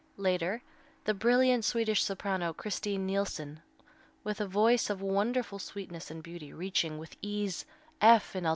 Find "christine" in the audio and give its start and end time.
2.53-3.05